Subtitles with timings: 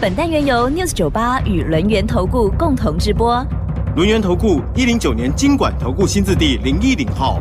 [0.00, 3.44] 本单元由 News 九八与轮源投顾共同直播。
[3.96, 7.40] 轮源投顾一零九年经管投顾新字第零一零号。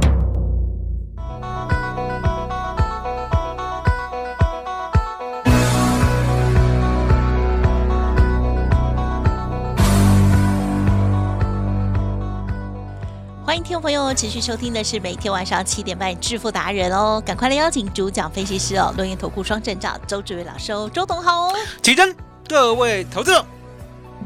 [13.45, 21.53] 欢迎听众朋友持续收听的是每天晚上七点半《致富达人》哦，赶快来邀请主讲分析师哦，轮源投顾双证照周志伟老师哦，周董好哦。
[21.83, 22.15] 起真，
[22.47, 23.45] 各位投资者，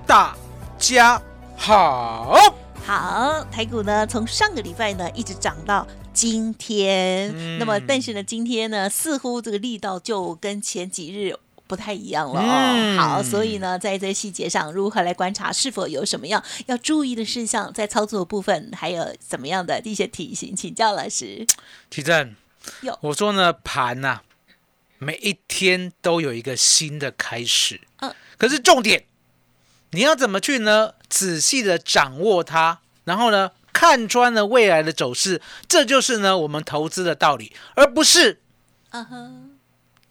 [0.06, 0.36] 大
[0.78, 1.20] 家
[1.58, 2.38] 好。
[2.86, 11.36] 好，台股呢从上个礼拜呢一直涨到今天，嗯那么但是呢今天呢似乎这个力道就跟前几日。
[11.66, 12.44] 不太一样了哦。
[12.46, 21.48] 嗯好，所以呢，在这细节上如何来观察，是否有什么样要注意的事项，在操作部分还有怎么样的一些提醒，请教老师。
[21.90, 22.36] 提正
[22.82, 24.20] 有，我说呢，盘呐、
[25.04, 27.82] 每一天都有一个新的开始。
[28.02, 29.06] 嗯可是重点，
[29.92, 30.94] 你要怎么去呢？
[31.10, 38.40] 仔细的掌握它，然后呢，看穿了未来的走势，这就是呢我们投资的道理，而不是
[38.92, 39.58] 嗯哼，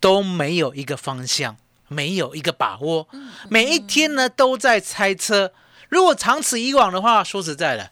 [0.01, 5.53] 都没有一个方向，没有一个把握，嗯每一天呢都在猜测。
[5.89, 7.91] 如果长此以往的话，说实在的，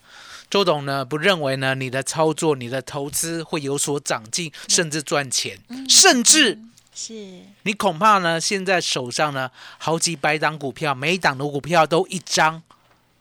[0.48, 6.60] 周董呢不认为呢你的操作、你的投资会有所长进，甚至赚钱，甚至
[7.00, 7.14] 是
[7.62, 12.60] 你恐怕呢现在手上呢好几百档股票，每一档的股票都一张，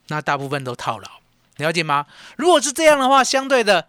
[0.07, 1.07] 那大部分都套牢，
[1.57, 2.07] 了解吗？
[2.37, 3.87] 如果是这样的话，相对的，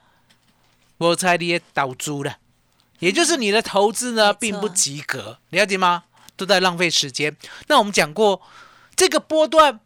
[0.98, 2.36] 我猜你也倒猪了。
[2.98, 6.04] 也就是你的投资呢，并不及格，了解吗？
[6.36, 7.34] 都在浪费时间。
[7.68, 8.42] 那我们讲过，
[8.94, 9.80] 这个波段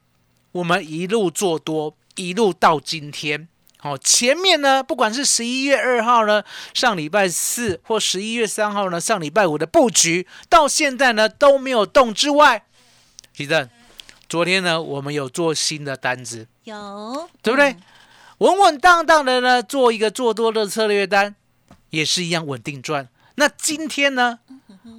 [0.50, 3.47] 我们一路做多，一路到今天。
[3.84, 12.65] 好、前面呢，不管是十一月二号呢，上礼拜四或十一月三号呢，上礼拜五的布局，到现在呢都没有动之外，
[13.34, 13.69] 其正，
[14.28, 17.76] 昨天呢我们有做新的单子，有，对不对？
[18.38, 21.34] 稳稳当当的呢，做一个做多的策略单，
[21.91, 23.09] 也是一样稳定赚。
[23.34, 24.38] 那今天呢，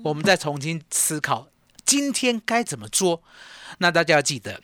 [0.03, 1.47] 我们再重新思考，
[1.85, 3.23] 今天该怎么做？
[3.77, 4.59] 那大家要记得，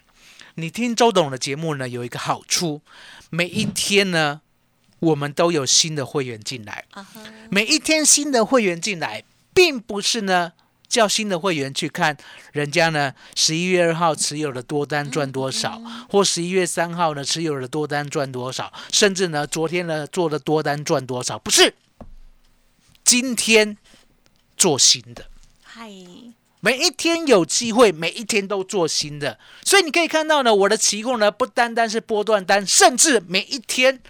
[0.59, 2.81] 你听周董的节目呢，有一个好处，
[3.30, 4.42] 每一天呢，
[5.00, 6.86] 我们都有新的会员进来，
[7.50, 10.53] 每一天新的会员进来，并不是呢
[10.88, 12.18] 叫新的会员去看
[12.52, 21.74] 人家呢十一月二号持有的多单赚多少，或十一月三号呢持有的多单赚多少，甚至呢昨天呢做的多单赚多少，不是，
[23.06, 23.78] 今天
[24.58, 25.30] 做新的。
[25.64, 25.90] 嗨，
[26.62, 34.02] 每一天有机会，每一天都做新的，所以你可以看到呢，我的期货呢不单单是波段单，甚至每一天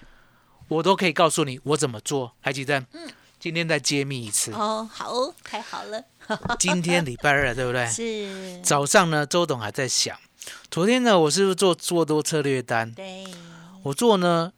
[0.68, 2.34] 我都可以告诉你我怎么做。
[2.42, 2.80] 还记得？
[2.94, 3.08] 嗯，
[3.40, 4.52] 今天再揭秘一次。
[4.52, 6.04] 哦，好哦，太好了，
[6.58, 7.86] 今天礼拜二，对不对？
[7.90, 10.18] 是，早上呢，周董还在想，
[10.72, 12.92] 昨天呢，我是不是做做多策略单？
[12.92, 13.26] 对，
[13.84, 14.54] 我做呢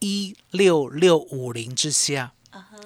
[0.00, 2.32] 一六六五零之下，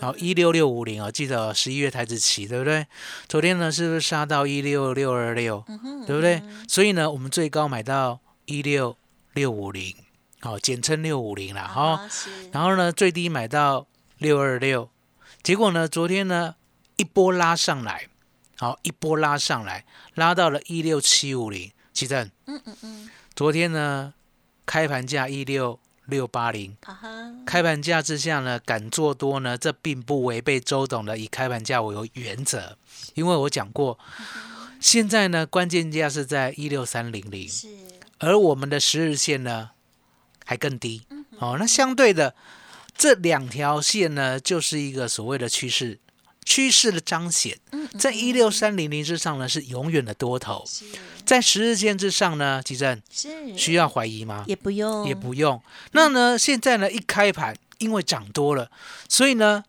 [0.01, 2.87] 好一六六五零啊，记得十一月台子期，对不对？
[3.29, 5.65] 昨天呢，是不是杀到一六六二六？
[6.07, 6.43] 对不对？
[6.69, 8.97] 所以呢，我们最高买到一六
[9.35, 9.95] 六五零，
[10.41, 12.09] 好，简称六五零啦，哈、
[12.53, 13.87] 然后呢，最低买到
[14.19, 14.89] 六二六，
[15.43, 16.55] 结果呢，昨天呢
[16.97, 18.09] 一波拉上来，
[18.59, 19.85] 好，一波拉上来，
[20.15, 24.15] 拉到了一六七五零，奇正，嗯嗯嗯，昨天呢
[24.65, 26.77] 开盘价一六六八零。
[27.45, 32.77] 开盘价之下呢，敢做多呢，这并不违背周董的以开盘价为原则，
[33.15, 33.99] 因为我讲过，
[34.81, 37.69] 现在呢关键价是在一六三零零，是，
[38.19, 39.71] 而我们的十日线呢
[40.45, 41.03] 还更低。
[41.39, 42.35] 哦，那相对的
[42.97, 45.99] 这两条线呢，就是一个所谓的趋势
[46.47, 47.59] 趋势的彰显。
[47.99, 50.65] 在一六三零零之上呢，是永远的多头；
[51.25, 53.29] 在十日线之上呢，吉正是，
[53.59, 54.45] 需要怀疑吗？
[54.47, 55.61] 也不用，也不用。
[55.93, 58.71] 那呢，现在呢一开盘，因为涨多了，
[59.09, 59.65] 所以呢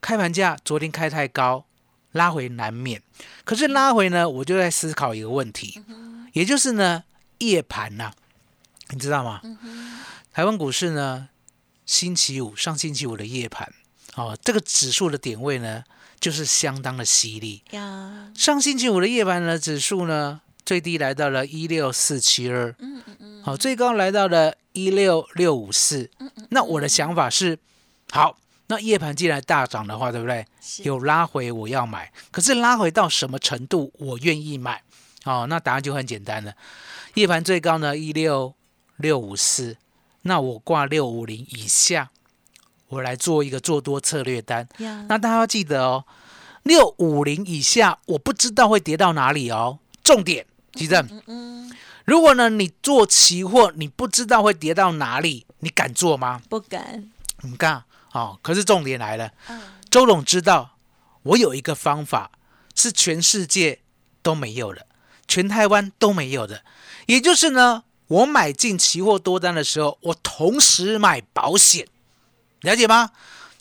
[0.00, 1.64] 开盘价昨天开太高，
[2.12, 3.02] 拉回难免。
[3.44, 5.82] 可是拉回呢，我就在思考一个问题，
[6.32, 7.04] 也就是呢
[7.38, 8.12] 夜盘呐、
[8.90, 9.40] 你知道吗？
[10.32, 11.28] 台湾股市呢，
[11.84, 13.72] 星期五上星期五的夜盘，
[14.14, 15.84] 哦，这个指数的点位呢，
[16.20, 17.62] 就是相当的犀利。
[17.70, 26.10] 呀，上星期五的夜盘的，指数呢最低来到了一六四七二，嗯嗯嗯，好，最高来到了一六六五四。
[26.18, 27.58] 嗯那我的想法是，
[28.10, 28.38] 好，
[28.68, 30.46] 那夜盘既然大涨的话，对不对？
[30.82, 34.82] 有拉回我要买，可是拉回到什么程度我愿意买？
[35.24, 36.54] 哦，那答案就很简单了。
[37.14, 38.54] 夜盘最高呢一六
[38.96, 39.76] 六五四，
[40.22, 42.10] 那我挂六五零以下，
[42.88, 44.68] 我来做一个做多策略单。
[44.78, 46.04] 呀，那大家要记得哦，
[46.62, 49.78] 六五零以下我不知道会跌到哪里哦。
[50.02, 56.40] 重点，吉正，嗯嗯，如果呢你做期货，你不知道会跌到哪里，你敢做吗？
[56.48, 57.10] 不敢，
[57.42, 59.60] 你看哦，可是重点来了，嗯，
[59.90, 60.76] 周董知道
[61.22, 62.30] 我有一个方法
[62.74, 63.80] 是全世界
[64.22, 64.86] 都没有的，
[65.26, 66.64] 全台湾都没有的，
[67.06, 71.86] 也就是呢，我买进期货多单的时候，我同时买保险，
[72.62, 73.10] 了解吗？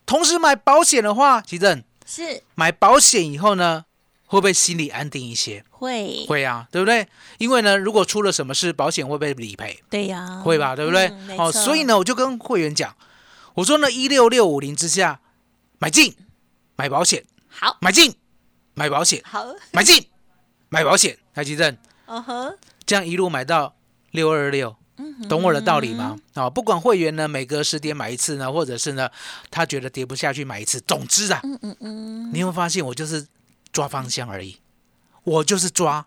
[0.05, 2.44] 同时买保险的话，其正是。
[2.55, 3.85] 买保险以后呢，
[4.25, 5.63] 会不会心里安定一些？
[5.69, 7.07] 会，会啊，对不对？
[7.38, 9.83] 因为呢，如果出了什么事，保险会不会理赔？
[9.89, 11.07] 对呀，会吧，对不对？
[11.07, 11.51] 哦，嗯没错。
[11.51, 12.95] 所以呢，我就跟会员讲，
[13.55, 15.19] 我说呢，一六六五零之下
[15.77, 16.15] 买进
[16.75, 18.15] 买保险，好，买进
[18.73, 20.07] 买保险，好，买进
[20.69, 21.77] 买保险，台积电
[22.07, 23.75] 嗯哼，这样一路买到
[24.11, 24.75] 六二六，
[25.29, 26.17] 懂我的道理吗？
[26.33, 29.09] 啊、不管会员呢每隔十天买一次呢，或者是呢
[29.49, 33.27] 他觉得跌不下去买一次，总之啊，嗯嗯嗯，你会发现我就是
[33.71, 34.57] 抓方向而已，
[35.23, 36.05] 我就是抓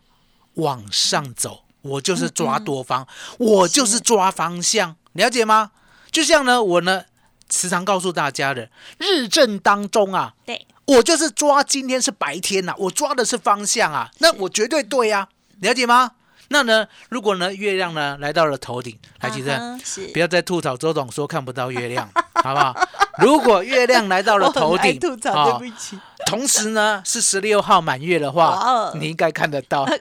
[0.54, 3.06] 往上走，我就是抓多方，
[3.38, 5.70] 我就是抓方向，了解吗？
[6.10, 7.04] 就像呢，我呢
[7.50, 15.28] 时常告诉大家的，日正当中啊，对，我就是抓今天是白天呐、我抓的是方向啊，那我绝对对呀、
[15.60, 16.12] 了解吗？
[16.52, 19.56] 那呢，如果呢月亮呢来到了头顶，台积电。
[19.56, 22.08] 啊哈是不要再吐槽周董说看不到月亮，
[22.42, 22.76] 好不好？
[23.18, 29.86] 如果月亮来到了头顶， 吐槽，哦对不起，同时呢是十六号满月的哇话哦，你应该看得到。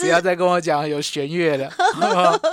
[0.00, 1.70] 不要再跟我讲有弦月了，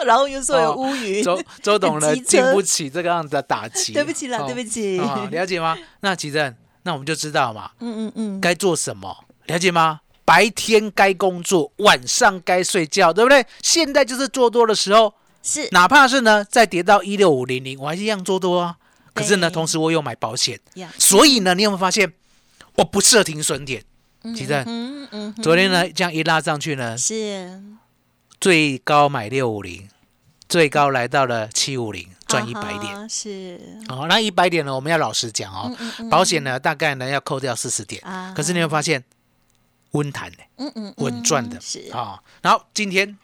[0.05, 3.93] 然后又说有乌云，周周董呢经不起这个样子的打击。
[3.93, 5.77] 对不起啦，哦对不起，啊，了解吗？
[6.01, 6.53] 那其正，
[6.83, 9.15] 那我们就知道嘛，嗯嗯嗯，该做什么，
[9.45, 10.01] 了解吗？
[10.27, 13.45] 白天该工作，晚上该睡觉，对不对？
[13.63, 15.69] 现在就是做多的时候，是。
[15.71, 18.75] 哪怕是呢再跌到一六五零零，我还是一样做多啊。
[19.13, 22.11] 可是呢，同时我有买保险，呀，所以呢，你有没有发现
[22.75, 23.81] 我不设停损点？
[24.35, 27.63] 其正，嗯嗯，昨天呢这样一拉上去呢，是。
[28.41, 29.87] 最高买六五零，
[30.49, 32.93] 最高来到了七五零，赚一百点。
[32.93, 33.59] 啊是。
[33.87, 38.33] 哦，那一百点呢，我们要老实讲哦，嗯嗯保险呢大概呢要扣掉四十点，啊。
[38.35, 39.01] 可是你会发现
[39.97, 42.21] 温弹的，嗯嗯稳赚的是啊。
[42.41, 43.17] 然后今天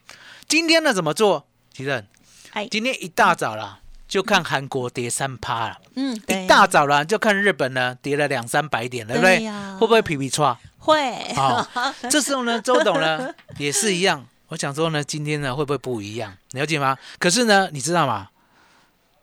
[0.48, 1.46] 今天呢怎么做？
[1.72, 2.06] 其实
[2.52, 9.40] 哎今天一大早啦，就看韩国跌三趴了，嗯一大早啦就看日本呢跌了两三百点，对不对？
[9.40, 10.58] 对会不会皮皮错？
[10.80, 11.66] 会好，
[12.10, 14.26] 这时候呢， 周董呢也是一样。
[14.50, 16.36] 我想说呢，今天呢会不会不一样？
[16.52, 16.98] 了解吗？
[17.18, 18.30] 可是呢，你知道吗？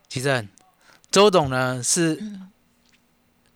[0.08, 0.48] 其实
[1.10, 2.20] 周董呢是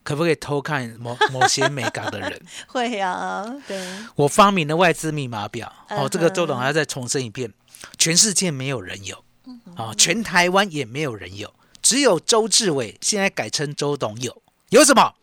[0.04, 2.40] 可不可以偷看某某些美港的人？
[2.68, 3.82] 会呀，对，
[4.14, 7.52] 我发明了外资密码表哦，这个周董还要再重申一遍，
[7.98, 9.24] 全世界没有人有
[9.74, 11.52] 啊，全台湾也没有人有，
[11.82, 15.14] 只有周志伟现在改称周董有，有什么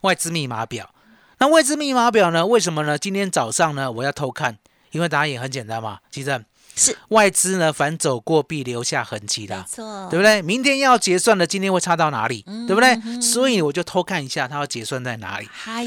[0.00, 0.92] 外资密码表？
[1.38, 2.46] 那外资密码表呢？
[2.46, 2.98] 为什么呢？
[2.98, 4.58] 今天早上呢我要偷看，
[4.90, 6.44] 因为答案也很简单嘛，其实
[6.74, 9.64] 是外资呢反走过必留下痕迹的
[10.10, 10.40] 对不对？
[10.42, 12.44] 明天要结算的，今天会差到哪里？
[12.46, 12.94] 嗯对不对？
[13.04, 15.48] 嗯所以我就偷看一下，它要结算在哪里。
[15.50, 15.84] 嗨，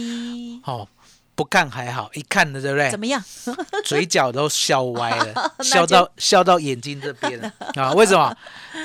[0.65, 0.87] 哦，
[1.35, 2.99] 不看还好，一看的，对不对怎？
[2.99, 3.23] 么样？
[3.83, 7.91] 嘴角都笑歪了， 笑到笑到眼睛这边了 啊！
[7.93, 8.35] 为什么？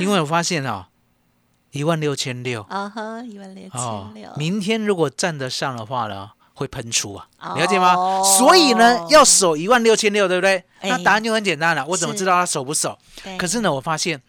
[0.00, 0.88] 因为我发现啊，
[1.72, 7.94] 一万六千六啊哈，一万六哦千六，，明天如果站得上的话呢，会喷出啊，哦了解吗？
[8.36, 10.64] 所以呢，要守一万六千六，对不对？
[10.80, 12.98] 哎那答案就很简单了，我怎么知道它守不守？
[13.38, 14.20] 可是呢，我发现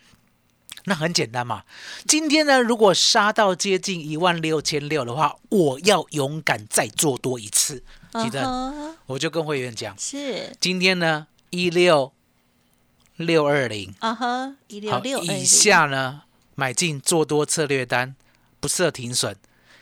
[0.85, 1.63] 那很简单嘛。
[2.07, 7.83] 今天呢，如果杀到接近一万六千六的话，我要勇敢再做多一次。
[8.13, 12.11] 记得，我就跟会员讲，是今天呢一六
[13.15, 16.21] 六二零，啊哈，一六六以下呢
[16.53, 18.15] 买进做多策略单，
[18.59, 19.35] 不设停损。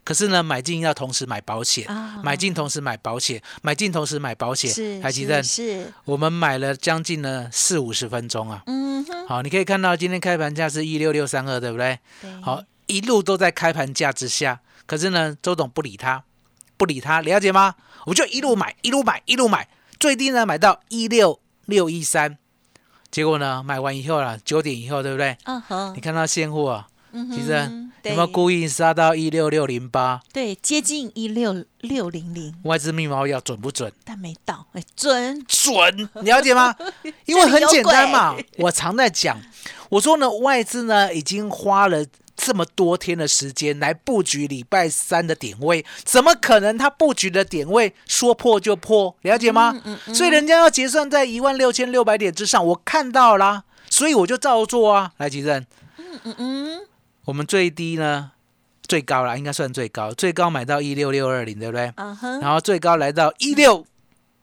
[0.07, 4.71] 可是呢，买进要同时买保险，啊买进同时买保险，买进同时买保险。
[4.71, 8.63] 是是台积电，是，我们买了将近呢四五十分钟啊。
[8.67, 11.99] 嗯哼，好，你可以看到今天开盘价是一六六三二，对不对？
[12.21, 16.23] 对，好，一路都在开盘价之下，可是呢，周董不理他，
[16.77, 17.75] 不理他，了解吗？
[18.05, 19.67] 我就一路买，一路买，一路买，
[19.99, 22.37] 最低呢买到一六六一三，
[23.11, 25.37] 结果呢买完以后啦，九点以后，对不对？
[25.43, 30.21] 嗯哼你，看到现货啊，其实对有没有故意杀到一六六零八？
[30.33, 33.91] 对，接近一六六零零，外资密码要准不准？
[34.03, 36.75] 但没到，哎，准，准，了解吗？
[37.25, 39.39] 因为很简单嘛，我常在讲，
[39.89, 49.15] 我说呢，外资呢已经花了这么多天的时间来布局礼拜三的点位，怎么可能他布局的点位说破就破？
[49.23, 49.75] 了解吗？
[50.13, 55.11] 所以人家要结算在一万六千六百点之上，我看到啦，所以我就照做啊。
[55.17, 55.65] 来，吉正，
[55.97, 56.81] 嗯嗯嗯，
[57.27, 58.31] 我们最低呢，
[58.83, 61.91] 最高啦，应该算最高，最高买到一六六二零，对不对？
[62.39, 63.85] 然后最高来到一六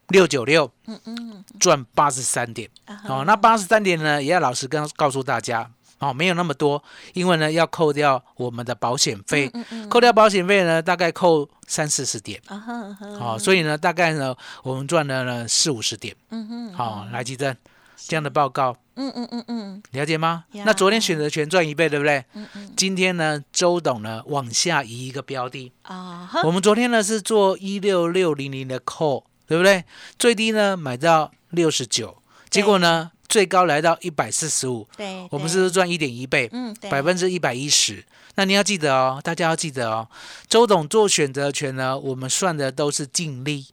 [0.09, 2.69] 六九六，嗯嗯，赚八十三点。
[3.07, 17.57] 哦，那八十三点呢，也要老实跟告诉大家，哦，没有那么多，因为呢要扣掉我们的保险费，嗯嗯扣掉保险费呢，大概扣三四十点，啊哈啊哈，哦，所以呢，大概呢我们赚了呢四五十点，嗯哼，好、来吉正
[17.97, 20.63] 这样的报告嗯嗯嗯嗯了解吗呀？
[20.65, 22.23] 那昨天选择权赚一倍，对不对？
[22.33, 29.83] 嗯嗯，今天呢，周董呢往下移一个标的，啊哈，我们昨天呢是做一六六零零的 call，对不对？
[30.17, 32.17] 最低呢买到六十九，
[32.49, 38.05] 结果呢最高来到一百四十五，对，我们是不是赚一点一倍，嗯对百分之一百一十？
[38.35, 40.07] 那你要记得哦，大家要记得哦，
[40.47, 43.67] 周董做选择权呢，我们算的都是净利。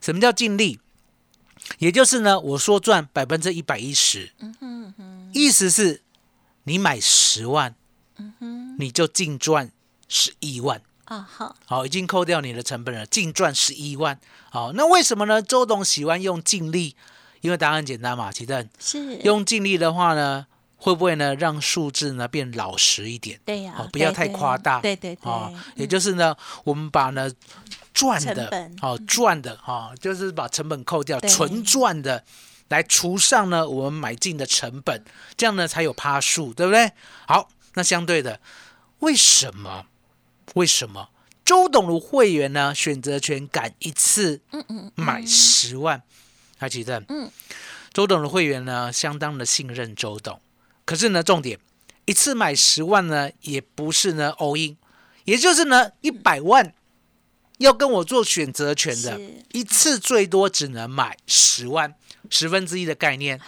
[0.00, 0.78] 什么叫净利？
[1.78, 4.32] 也就是呢，我说赚百分之一百一十，
[5.32, 6.02] 意思是
[6.64, 7.74] 你买十万，
[8.78, 9.70] 你就净赚
[10.08, 10.80] 十一万。
[11.04, 14.20] 啊好，好，已经扣掉你的成本了，净赚十一万。
[14.50, 15.40] 好，那为什么呢？
[15.40, 16.94] 周董喜欢用净利，
[17.40, 20.46] 因为答案很简单嘛，其实是用净利的话呢，
[20.76, 23.40] 会不会呢让数字呢变老实一点？
[23.46, 27.30] 对呀哦，不要太夸大对对对，哦，也就是呢，我们把呢
[27.98, 32.22] 赚的成本哦赚的哈、哦，就是把成本扣掉，对纯赚的
[32.68, 35.04] 来除上呢我们买进的成本，
[35.36, 36.92] 这样呢才有趴数，对不对？
[37.26, 38.40] 好，那相对的，
[39.00, 39.86] 为什么？
[40.54, 41.10] 为什么
[41.44, 46.02] 周董的会员呢选择权敢一次嗯嗯买十万？
[46.56, 47.02] 还记得？
[47.08, 47.30] 嗯，
[47.92, 50.40] 周董的会员呢相当的信任周董，
[50.84, 51.58] 可是呢重点
[52.06, 54.76] 一次买十万呢也不是呢 all in，
[55.24, 56.72] 也就是呢一百万
[57.58, 59.20] 要跟我做选择权的，
[59.52, 61.94] 一次最多只能买十万，
[62.30, 63.40] 十分之一的概念。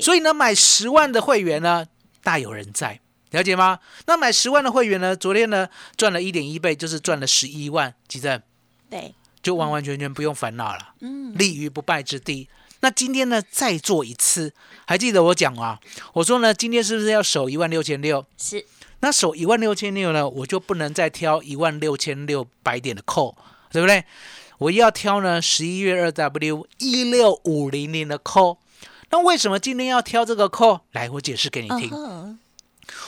[0.00, 1.86] 所以呢，买十万的会员呢，
[2.22, 3.00] 大有人在，
[3.30, 3.78] 了解吗？
[4.06, 8.42] 那买十万的会员呢，昨天呢赚了一点一倍，就是赚了十一万，记得
[8.88, 12.48] 对，就完完全全不用烦恼了，嗯，立于不败之地。
[12.82, 14.54] 那今天呢，再做一次，
[14.86, 15.78] 还记得我讲啊？
[16.14, 18.24] 我说呢，今天是不是要守一万六千六？
[18.38, 18.64] 是
[19.00, 23.36] 那守一万六千六呢，我就不能再挑一万六千六百点的扣，
[23.70, 24.04] 对不对？
[24.58, 28.58] 我要挑呢十一月二 W 一六五零零的扣。
[29.10, 30.80] 那为什么今天要挑这个扣？
[30.92, 31.90] 来，我解释给你听。
[31.92, 32.38] 嗯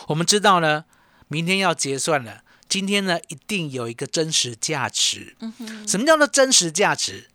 [0.09, 0.85] 我们知道呢，
[1.29, 5.37] 明天要结算了，今天呢一定有一个真实价值。
[5.87, 7.29] 什么叫做真实价值？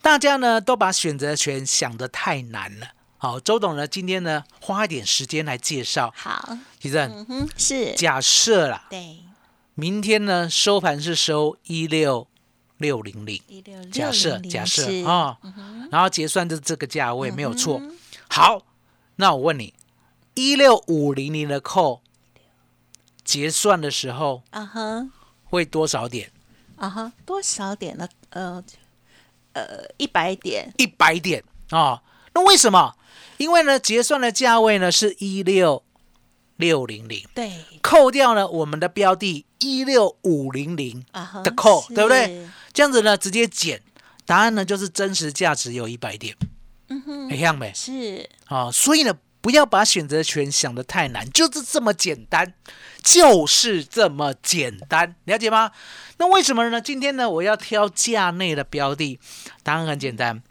[0.00, 2.88] 大家呢都把选择权想得太难了。
[3.22, 6.12] 好，周董呢今天呢花一点时间来介绍。
[6.16, 9.20] 好，其实嗯哼，是，假设啦，对，
[9.74, 12.26] 明天呢收盘是收一六
[12.78, 15.38] 六零零，一六六假设假设是啊、
[15.92, 17.78] 然后结算就是这个价位，没有错。
[17.80, 17.96] 嗯
[18.28, 18.60] 好，
[19.14, 19.72] 那我问你，
[20.34, 22.02] 一六五零零的扣
[23.22, 25.08] 结算的时候啊哈。
[25.44, 26.28] 会多少点？
[26.74, 28.08] 啊哈，多少点呢？
[28.30, 28.64] 呃
[29.52, 32.02] 呃，一百点，一百点啊、
[32.34, 32.96] 那为什么？
[33.36, 35.82] 因为呢，结算的价位呢是一六
[36.56, 41.04] 六零零，对，扣掉了我们的标的一六五零零
[41.42, 42.48] 的扣，是对不对？
[42.72, 43.82] 这样子呢，直接减，
[44.24, 46.36] 答案呢就是真实价值有一百点，
[46.88, 47.72] 嗯哼，很像没？
[47.74, 52.54] 是，啊、所以呢，不要把选择权想得太难，就是这么简单，
[53.02, 55.72] 就是这么简单，了解吗？
[56.18, 56.80] 那为什么呢？
[56.80, 59.18] 今天呢，我要挑价内的标的，
[59.64, 60.42] 答案很简单，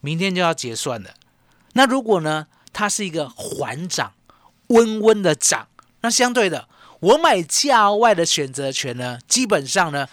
[0.00, 1.10] 明天就要结算了。
[1.74, 4.12] 那如果呢，它是一个缓涨，
[4.68, 5.68] 温温的涨，
[6.00, 6.68] 那相对的，
[7.00, 10.06] 我买价外的选择权呢，基本上呢，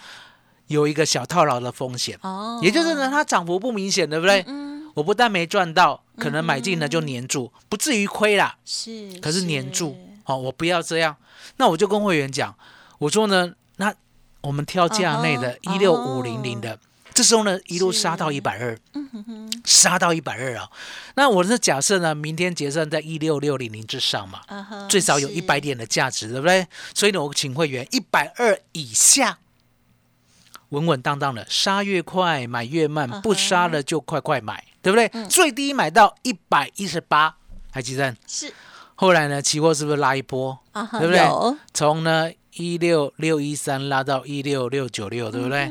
[0.68, 4.44] 有一个小套牢的风险，哦，也就是呢，它涨幅不明显，对不对？
[4.46, 9.96] 嗯，我不但没赚到，可能买进呢就黏住，不至于亏啦，是，可是黏住。
[10.24, 11.16] 哦，我不要这样。
[11.56, 12.54] 那我就跟会员讲，
[12.98, 13.94] 我说呢，那
[14.42, 16.78] 我们挑价内的一六五零零的，
[17.18, 18.78] 这时候呢一路杀到一百二，
[19.64, 20.70] 杀到一百二啊。
[21.16, 24.40] 那我是假设呢，明天结算在一六六零零之上嘛，
[24.88, 26.64] 最少有一百，点的价值，对不对？
[26.94, 29.38] 所以呢，我请会员一百二以下。
[30.68, 35.08] 稳稳当当的，杀越快买越慢不杀了就快快买，对不对？
[35.26, 37.34] 最低买到一百一十八，
[37.72, 38.14] 还记得？
[38.28, 38.54] 是
[38.94, 40.56] 后来呢，期货是不是拉一波？
[40.72, 41.20] 对不对
[41.74, 45.70] 从呢一六六一三拉到一六六九六，对不对？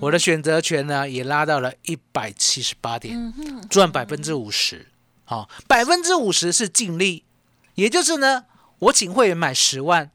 [0.00, 3.32] 我的选择权呢也拉到了一百七十八点，
[3.70, 4.88] 赚百分之五十。
[5.24, 7.24] 好，百分之五十是净利，
[7.76, 8.44] 也就是呢，
[8.78, 10.10] 我请会员买十万，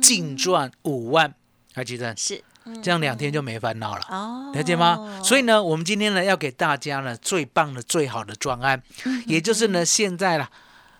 [0.00, 1.34] 净赚五万，
[1.74, 2.16] 还记得？
[2.16, 2.42] 是
[2.82, 4.02] 这样两天就没烦恼了。
[4.10, 5.20] 哦，了解吗？
[5.24, 10.50] 所以呢，我们今天呢要给大家呢最棒的、最好的专案，嗯也就是呢现在啦，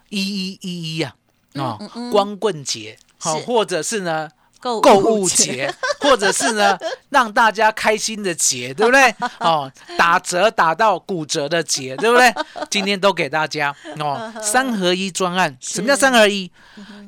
[0.08, 1.14] 一一一一啊，
[1.54, 1.78] 哦，
[2.10, 6.76] 光棍节，好、嗯是或者是呢购购物节，或者是呢
[7.10, 9.14] 让大家开心的节，对不对？
[9.40, 12.32] 哦，打折打到骨折的节，对不对？
[12.70, 15.56] 今天都给大家哦，三合一专案。
[15.60, 16.50] 什么叫三合一？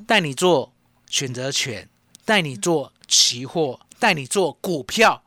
[0.06, 0.72] 带你做
[1.08, 1.88] 选择权，
[2.24, 5.22] 带你做期货，带你做股票，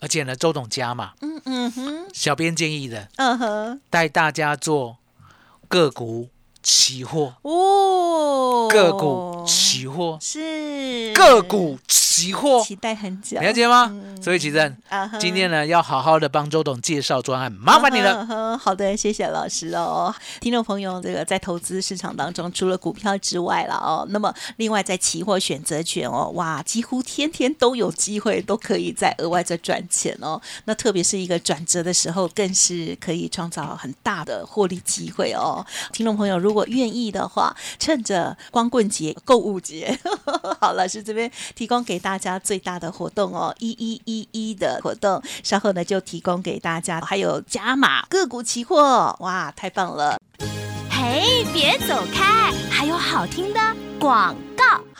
[0.00, 4.96] 而且呢，周董加嘛，嗯嗯哼，小编建议的，嗯哼，带大家做
[5.68, 6.28] 个股
[6.62, 11.12] 期货，哦，个股期货，是。
[11.14, 11.78] 个股
[12.20, 13.90] 期货，期待很久，了解吗？
[14.20, 14.58] 所以其实
[14.88, 18.58] 啊今天呢，要好好的帮周董介绍专案，麻烦你了。
[18.58, 20.14] 好的，谢谢老师哦。
[20.40, 30.40] 听众朋友，这个在投资市场当中，除了股票之外了哦，那么另外在期货选择权哦，哇，几乎天天都有机会，都可以在额外再赚钱哦。
[30.66, 35.64] 那特别是一个转折的时候，更是可以创造很大的获利机会哦。
[35.92, 39.98] 听众朋友，如果愿意的话，趁着光棍节、购物节，
[40.60, 50.18] 好，老师这边提供给大大家最大的活动哦，一一一一的活动，稍后呢就提供给大家，还有加码个股期货，哇，太棒了！
[50.90, 53.60] 嘿，别走开，还有好听的
[54.00, 54.34] 广。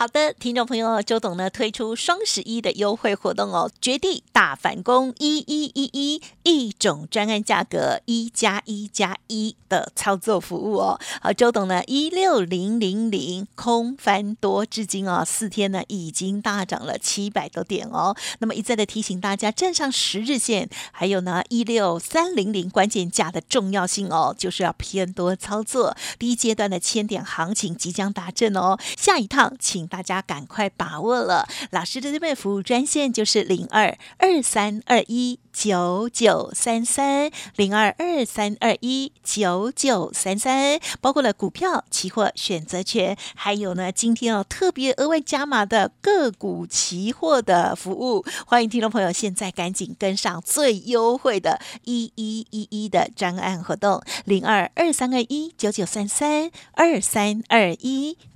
[0.01, 10.99] 好的，听众朋友，周董呢推出双十一的优惠活动哦，绝地大反攻一一一一一种专案价格一加一加一的操作服务哦。
[11.21, 18.17] 好，周董呢一六零零零空翻多，至今哦四天呢已经大涨了七百多点哦。
[18.39, 25.95] 那么一再的提醒大家，站上十日线，还有呢一六三零零关键价的重要性哦，就是要偏多操作。
[26.17, 31.45] 第一阶段的千点行情即将达阵哦，下一趟请大家赶快把握了。
[31.71, 35.39] 老师的这边服务专线就是零二二三二一。
[35.53, 58.17] 九九三三零二二三二一九九三三，包括了股票、期货、选择权，还有呢，今天哦特别额外加码的个股期货的服务，欢迎听众朋友现在赶紧跟上最优惠的一一一一的专案活动，零二二三二一九九三三二三二一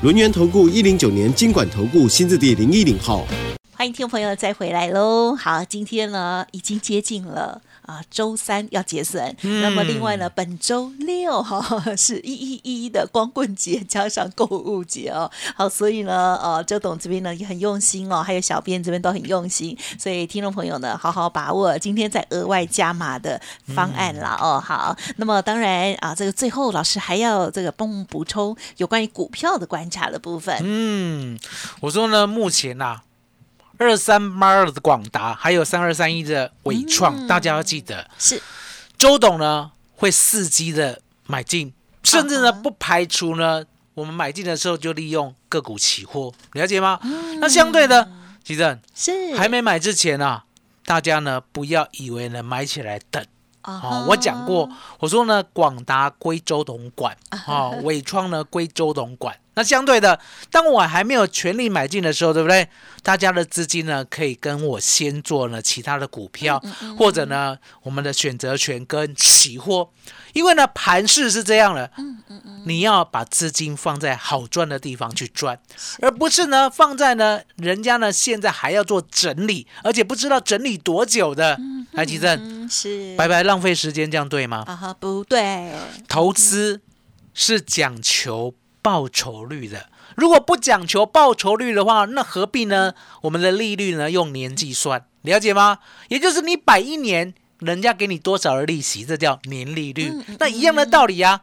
[0.00, 3.26] 轮源投顾一零九年经管投顾新字第零一零号。
[3.72, 5.34] 欢迎听众朋友再回来喽！
[5.34, 9.34] 好，今天呢已经接近了啊，周三要结算。
[9.40, 15.30] 那么另外呢，本周六哈、是一一一的光棍节加上购物节哦。
[15.56, 23.40] 好，所以呢，呃，周董这边呢也很用心哦，还有小编这边都很用心，所以听众朋友呢好好把握今天再额外加码的
[23.74, 24.62] 方案啦、哦。
[24.62, 30.54] 好，那么当然啊，这个最后老师还要这个帮我们补充有关于股票的观察的部分。
[30.60, 31.38] 嗯，
[31.80, 33.00] 我说呢，目前呐、
[33.78, 38.42] 二三八二的广达，还有三二三一的伟创，大家要记得，是。
[38.98, 42.52] 周董呢会伺机的买进，甚至呢啊。
[42.52, 43.64] 不排除呢
[43.94, 46.98] 我们买进的时候就利用个股期货，了解吗？
[47.40, 48.10] 那相对的，
[48.42, 49.36] 其实是。
[49.36, 50.44] 还没买之前啊，
[50.84, 53.24] 大家呢不要以为呢买起来等。
[53.62, 59.36] 啊哦，我讲过，我说呢，广达归周董管，啊 哦，伟创呢归周董管。
[59.58, 60.20] 那相对的，
[60.52, 62.68] 当我还没有全力买进的时候，对不对？
[63.02, 69.90] 大家的资金呢，可以跟我先做呢其他的股票，嗯或者呢我们的选择权跟期货，
[70.32, 72.18] 因为呢盘势是这样的，嗯
[72.66, 75.58] 你要把资金放在好赚的地方去赚，
[76.00, 81.58] 而不是呢放在呢人家呢现在还要做整理，而且不知道整理多久的，
[81.92, 83.16] 来吉正，嗯，是。
[83.16, 84.62] 白白浪费时间，这样对吗？
[84.68, 85.72] 啊哈，不对，
[86.08, 86.80] 投资
[87.32, 92.94] 是讲求报酬率的，如果不讲求报酬率的话，那何必呢？
[93.22, 95.78] 我们的利率呢用年计算，了解吗？
[96.08, 100.12] 也就是你摆一年，人家给你多少的利息，这叫年利率。
[100.38, 101.42] 那一样的道理啊，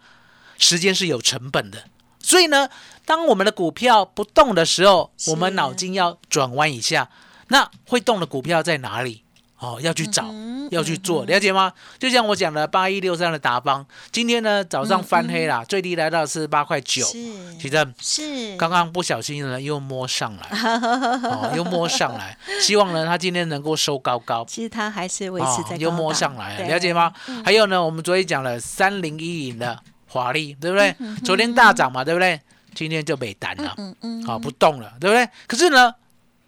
[0.57, 1.85] 时间是有成本的。
[2.19, 2.69] 所以呢，
[3.05, 7.09] 当我们的股票不动的时候，我们脑筋要转弯一下。
[7.49, 9.24] 那会动的股票在哪里？
[9.59, 11.71] 哦，要去找，嗯要去做，了解吗？
[11.97, 17.13] 就像我讲的八一六三的达邦，今天呢早上翻黑啦，最低来到四十八块九，是
[17.59, 20.49] 其实是刚刚不小心呢又摸上来，
[21.23, 24.43] 哦，又摸上来，希望呢它今天能够收高高。
[24.47, 27.13] 其实它还是维持在哦又摸上来了，了解吗？
[27.43, 30.95] 还有呢，我们昨天讲了三零一零的华丽，对不对？
[31.23, 32.39] 昨天大涨嘛，对不对？
[32.73, 35.29] 今天就没单了，嗯嗯好不动了，对不对？
[35.47, 35.93] 可是呢，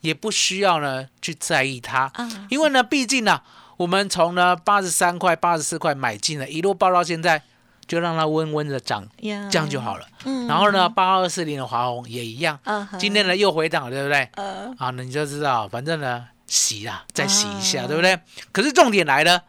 [0.07, 3.41] 也不需要呢去在意它，啊因为呢，毕竟呢，
[3.75, 7.43] 我们从呢八十三块、八十四块买进了，一路报到现在，
[7.85, 10.07] 就让它温温的涨，呀这样就好了。
[10.23, 12.57] 嗯然后呢，八二四零的华虹也一样，
[12.97, 14.29] 今天呢又回档了，对不对？
[14.35, 18.17] 呃啊，那你就知道，反正呢洗啦，再洗一下，啊对不对？
[18.53, 19.43] 可是重点来了，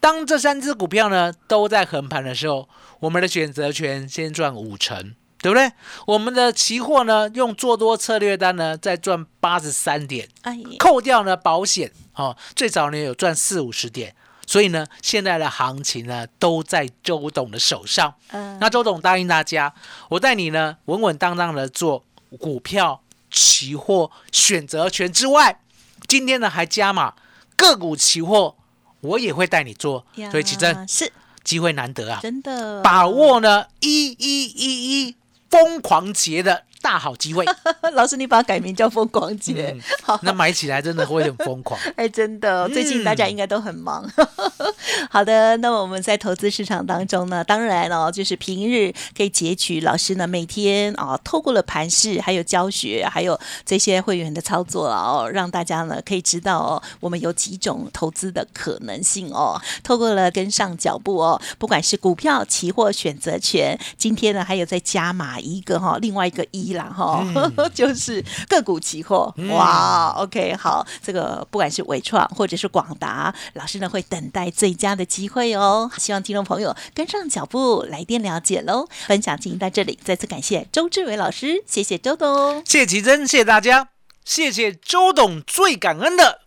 [0.00, 2.68] 当这三只股票呢都在横盘的时候，
[2.98, 5.14] 我们的选择权先赚五成，
[5.46, 5.70] 对不对？
[6.06, 14.12] 我们的期货呢用做多策略单呢再赚八十三点，哎扣掉呢保险哦，最早呢有赚四五十点。
[14.44, 18.12] 所以呢，现在的行情呢都在周董的手上。
[18.30, 19.72] 嗯那周董答应大家，
[20.08, 22.04] 我带你呢稳稳当当的做
[22.40, 25.60] 股票、期货、选择权之外，
[26.08, 27.14] 今天呢还加码
[27.56, 28.56] 个股期货，
[29.00, 30.04] 我也会带你做。
[30.30, 35.16] 所以奇真是机会难得啊，真的把握呢一一一一
[35.50, 37.44] 疯狂节的大好机会。
[37.94, 41.78] 老师，你把它改名叫疯狂节，嗯那买起来真的会很疯狂。
[41.96, 44.08] 哎，真的，最近大家应该都很忙。
[45.10, 59.60] 好的，那我们在投资市场当中呢，当然哦，就是平日可以截取老师呢每天啊、透过了盘势，还有教学，还有这些会员的操作哦，让大家呢可以知道哦，我们有几种投资的可能性哦。
[59.82, 67.26] 透过了跟上脚步哦，不管是股票、期货、选择权，今天呢还有再加码一个哈、另外一个一啦哈、
[67.74, 69.34] 就是个股期货。
[69.50, 75.90] 哇，OK，好，这个不管是伟创或者是广达，老师呢会等待最佳的机会哦。
[75.98, 78.86] 希望听众朋友跟上脚步，来电了解喽。
[79.06, 82.62] 分享进行到这里，再次感谢周志伟老师，谢谢周董。
[82.64, 83.88] 谢谢奇珍，谢谢大家，
[84.24, 86.42] 谢谢周董，最感恩的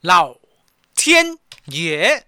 [0.00, 0.36] 老
[0.94, 1.36] 天
[1.66, 2.24] 爷。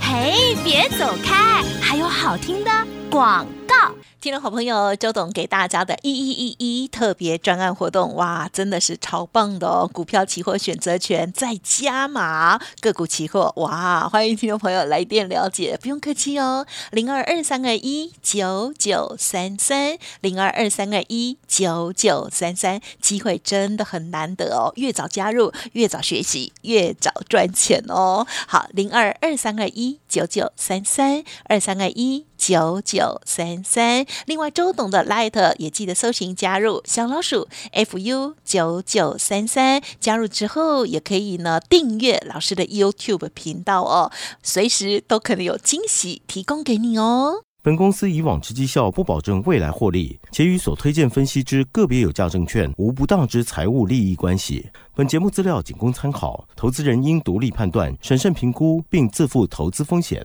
[0.00, 2.70] 嘿，别走开，还有好听的
[3.10, 3.94] 广告。
[4.20, 9.88] 听众好朋友，周董给大家的一一一一特别专案活动，哇，真的是超棒的哦！
[9.90, 28.26] 股票期货选择权再加码，个股期货，哇，欢迎听众朋友来电了解，不用客气哦，零二二三二一九九三三，零二二三二一九九三三，机会真的很难得哦，越早加入，越早学习，越早赚钱哦。
[28.46, 34.06] 好，零二二三二一九九三三，二三二一九九三三。
[34.24, 44.10] 另外，周董的 Light 也记得搜寻加入小老鼠 fu 九九三三，加入之后也可以呢订阅老师的 YouTube 频道哦，
[44.42, 47.42] 随时都可能有惊喜提供给你哦。
[47.62, 54.70] 本公司以往之绩效不保证未来获利，且与所推荐分析之个别有价证券无不当之财务利益关系。
[54.94, 60.24] 本节目资料仅供参考，投资人应独立判断、审慎评估，并自负投资风险。